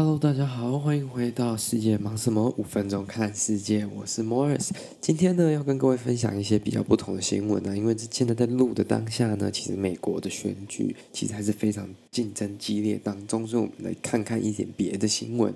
[0.00, 2.54] Hello，大家好，欢迎回到世界忙什么？
[2.56, 4.70] 五分钟看世界，我是 Morris。
[5.00, 15.52] 今天呢，要跟各位分享一些比较不同的新闻呢，因为现在在录的当下呢，其实美国的选举其实还是非常竞争激烈当中，所以我们来看看一点别的新闻。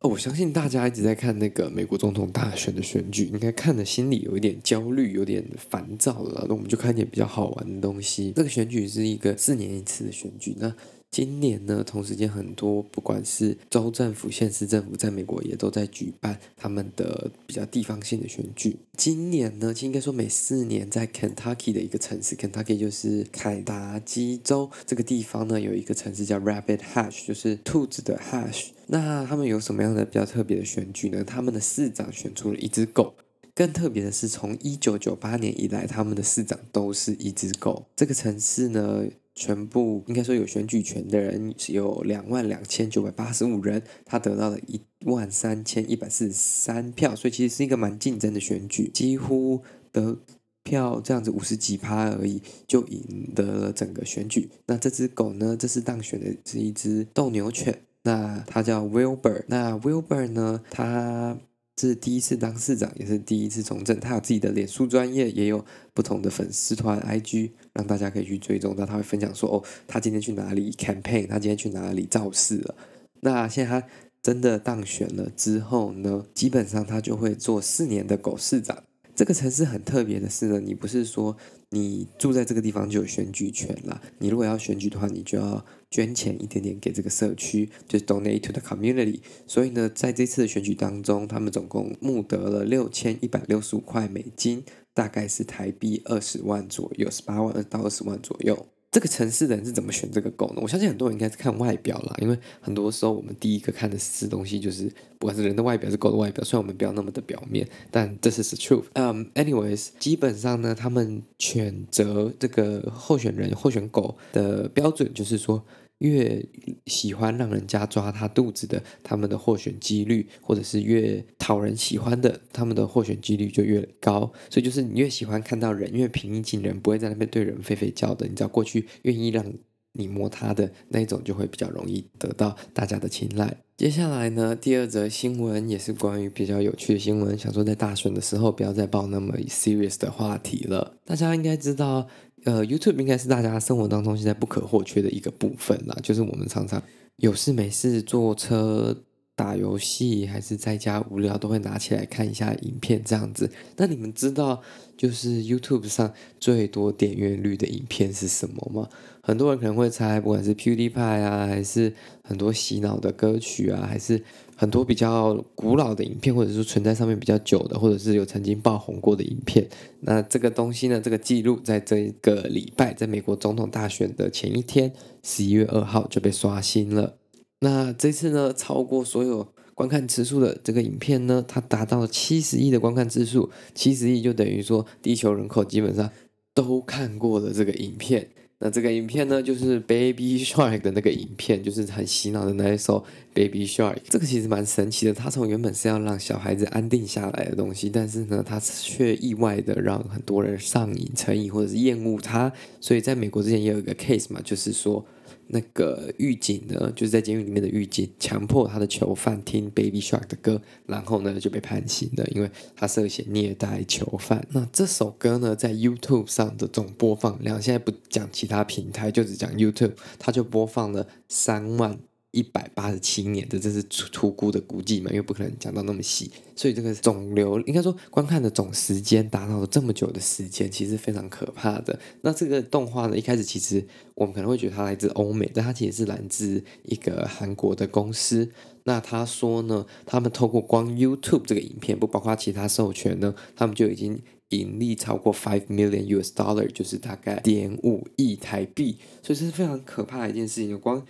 [0.00, 6.46] 哦，我相信大家一直在看那个美国总统大选的选举，应该看的心里有一点焦虑，有点烦躁了。
[6.48, 8.32] 那我们就看一点比较好玩的东西。
[8.34, 10.74] 这个选举是一个四年一次的选举，那。
[11.10, 18.76] 今年呢，同时间很多，不管是州政府、县市政府，在美国也都在举办他们的比较地方性的选举。
[18.98, 28.66] 今年呢，应该说每四年，在 Kentucky 的一个城市，Kentucky 就是凯达基州这个地方呢，有一个城市叫 Rabbit Hash，就是兔子的 Hash。
[28.88, 31.24] 那他们有什么样的比较特别的选举呢？
[31.24, 33.14] 他们的市长选出了一只狗。
[33.54, 37.86] 更特别的是，从一九九八年以来，他们的市长都是一只狗。
[37.96, 39.04] 这个城市呢，
[39.36, 50.18] 全部应该说有选举权的人是有两万两千九百八十五人，他得到了一万三千一百四十三票，所以其实是一个蛮竞争的选举，几乎得
[50.62, 54.48] 票这样子五十几趴而已就赢得了整个选举。
[54.66, 59.44] 那这只狗呢，这次当选的是一只斗牛犬，那它叫 Wilbur。
[59.48, 61.38] 那 Wilbur 呢，它
[61.76, 64.00] 这是第一次当市长，也是第一次从政。
[64.00, 65.62] 他有自己的脸书专业，也有
[65.92, 68.74] 不同的粉丝团 IG，让大家可以去追踪。
[68.78, 72.74] 那他会分享说，哦，他今天去哪里 campaign，他今天去哪里造势了。
[73.20, 73.86] 那现在他
[74.22, 78.82] 真的当选了之后呢，基本上他就会做四年的狗市长。
[79.16, 81.34] 这个城市很特别的是呢，你不是说
[81.70, 84.02] 你住在这个地方就有选举权了。
[84.18, 89.20] 你如果要选举的话，你就要捐钱一点点给这个社区，就是 donate to the community。
[89.46, 98.66] 所以呢，在这次的选举当中，他们总共募得了六千一百六十五块美金，大概是台币二十万左右，十八万到二十万左右。
[98.96, 100.60] 这个城市的人是怎么选这个狗呢？
[100.62, 106.42] 我相信很多人应该是看外表啦，因为很多时候我们第一个看的是东西就是不管是人的外表，是狗的外表。
[106.42, 108.84] 虽然我们不要那么的表面，但这是 the truth。
[108.94, 115.62] 嗯，anyways，基本上呢，他们选择这个候选人、候选狗的标准就是说。
[115.98, 116.44] 越
[116.84, 124.32] 喜欢让人家抓他肚子的，他们的获选几率，或者是越讨人喜欢的，他们的获选几率就越高。
[124.50, 128.26] 所以就是你越喜欢看到人，越平易近人，不会在那边对人吠吠叫的。
[128.26, 129.44] 你只要过去，愿意让
[129.92, 133.56] 你摸他的那一种，就会比较容易得到大家的青睐。
[133.78, 140.98] 接下来呢，第二则新闻也是关于比较有趣的新闻，想说在大选的时候不要再报那么 serious 的话题了。
[141.06, 142.06] 大家应该知道。
[142.46, 145.96] 呃，YouTube 应该是大家生活当中现在不可或缺的一个部分啦。
[146.00, 146.80] 就是我们常常
[147.16, 148.96] 有事没事坐车
[149.34, 153.50] 打游戏，还是在家无聊，都会拿起来看一下影片这样子。
[153.76, 154.62] 那你们知道，
[154.96, 158.88] 就是 YouTube 上最多点阅率的影片是什么吗？
[159.20, 161.92] 很多人可能会猜，不管是 PewDiePie 啊，还是
[162.22, 164.22] 很多洗脑的歌曲啊，还是。
[164.56, 169.68] 很多比较古老的影片，或者是存在上面比较久的，或者是有曾经爆红过的影片。
[170.00, 174.90] 那这个东西呢，这个记录在这一个礼拜，在美国总统大选的前一天，
[175.22, 177.18] 十一月二号就被刷新了。
[177.60, 186.10] 那这次呢，超过所有观看次数的这个影片呢，它达到了七十亿的观看次数，七十亿就等于说地球人口基本上
[186.54, 188.30] 都看过了这个影片。
[188.58, 193.96] 那这个影片呢，就是 Baby Shark 的那个影片，就是很洗脑的那一首 Baby Shark。
[194.08, 202.52] 这个其实蛮神奇的，它从原本是要让小孩子安定下来的东西，但是呢，它却意外的让很多人上瘾、成瘾或者是厌恶它。
[202.80, 205.04] 所以在美国之前也有一个 case 嘛，就是说。
[205.48, 214.46] 那个狱警呢，就是在监狱里面的狱警，强迫他的囚犯听 Baby Shark 的歌，然后呢就被判刑了，因为他涉嫌虐待囚犯。
[214.50, 221.98] 那这首歌呢，在 YouTube 上的总播放量，现在不讲其他平台，就只讲 YouTube，它就播放了三万。
[222.32, 231.98] 一百八十七年的，这是粗估的估计嘛，因为不可能讲到那么细，所以这个总流应该说观看的总时间达到了这么久的时间，其实非常可怕的。
[232.20, 238.50] 那这个动画呢，一开始其实我们可能会觉得它来自欧美，但它其实是来自一个韩国的公司。
[238.84, 250.78] 那他说呢，他们透过光 YouTube 这个影片，不包括其他授权呢，他们就已经盈利超过 five million US dollar，就是大概点五亿台币，所以这是非常可怕的一件事情。
[250.78, 251.02] 光。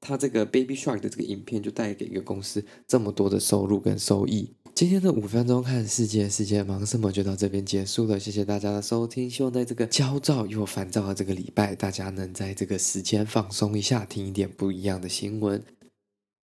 [0.00, 4.50] 他这个 Baby Shark 的这个影片就带给一个公司这么多的收入跟收益。
[4.74, 8.18] 今天的五分钟看世界，世界忙什么就到这边结束了。
[8.18, 15.62] 谢谢大家的收听，希望在这个焦躁又烦躁的这个礼拜，大家能在这个时间放松一下，听一点不一样的新闻。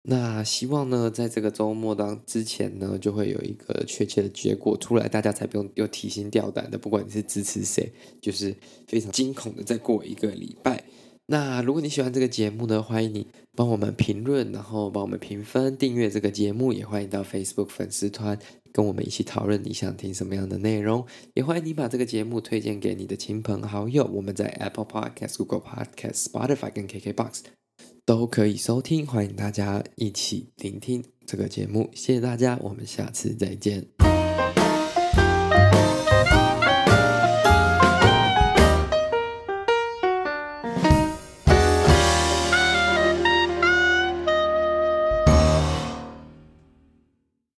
[0.03, 6.77] 那希望呢，在这个周末当之前呢，就会有一个确切的结果出来，大家才不用又提心吊胆的。
[6.77, 8.55] 不管你是支持谁，就是
[8.87, 10.85] 非常惊恐的再过一个礼拜。
[11.31, 13.25] 那如果你喜欢这个节目呢，欢迎你
[13.55, 18.37] 帮我们评论，然后帮我们评分、订阅这个节目，也欢迎到 Facebook 粉丝团
[18.73, 21.05] 跟我们一起讨论你想听什么样的内容，
[21.35, 24.03] 也欢迎你把这个节目推荐给你的亲朋好友。
[24.11, 27.43] 我们在 Apple Podcast、Google Podcast、Spotify 跟 KKBox
[28.05, 31.89] 都可以收听，欢迎大家一起聆听这个节目。
[31.93, 34.20] 谢谢大家，我们下次再见。